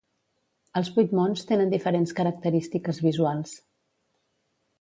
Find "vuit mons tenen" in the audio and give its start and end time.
0.95-1.75